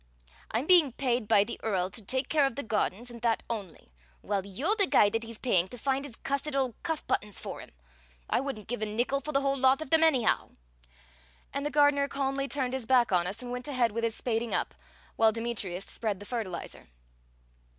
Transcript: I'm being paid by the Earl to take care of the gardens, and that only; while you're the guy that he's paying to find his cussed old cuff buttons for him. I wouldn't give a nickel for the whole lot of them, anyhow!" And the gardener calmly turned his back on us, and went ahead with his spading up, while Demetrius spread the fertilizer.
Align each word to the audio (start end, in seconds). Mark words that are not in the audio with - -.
I'm 0.49 0.65
being 0.65 0.93
paid 0.93 1.27
by 1.27 1.43
the 1.43 1.59
Earl 1.61 1.91
to 1.91 2.01
take 2.01 2.27
care 2.27 2.47
of 2.47 2.55
the 2.55 2.63
gardens, 2.63 3.11
and 3.11 3.21
that 3.21 3.43
only; 3.51 3.89
while 4.21 4.43
you're 4.43 4.75
the 4.75 4.87
guy 4.87 5.11
that 5.11 5.21
he's 5.21 5.37
paying 5.37 5.67
to 5.67 5.77
find 5.77 6.05
his 6.05 6.15
cussed 6.15 6.55
old 6.55 6.73
cuff 6.81 7.05
buttons 7.05 7.39
for 7.39 7.59
him. 7.59 7.69
I 8.27 8.39
wouldn't 8.39 8.67
give 8.67 8.81
a 8.81 8.87
nickel 8.87 9.21
for 9.21 9.31
the 9.31 9.41
whole 9.41 9.55
lot 9.55 9.79
of 9.79 9.91
them, 9.91 10.03
anyhow!" 10.03 10.53
And 11.53 11.63
the 11.63 11.69
gardener 11.69 12.07
calmly 12.07 12.47
turned 12.47 12.73
his 12.73 12.87
back 12.87 13.11
on 13.11 13.27
us, 13.27 13.43
and 13.43 13.51
went 13.51 13.67
ahead 13.67 13.91
with 13.91 14.03
his 14.03 14.15
spading 14.15 14.55
up, 14.55 14.73
while 15.17 15.31
Demetrius 15.31 15.85
spread 15.85 16.19
the 16.19 16.25
fertilizer. 16.25 16.85